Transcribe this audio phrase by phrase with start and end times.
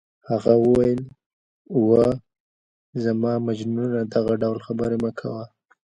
[0.29, 1.01] هغې وویل:
[1.75, 2.03] اوه،
[3.03, 5.43] زما مجنونه دغه ډول خبرې مه کوه.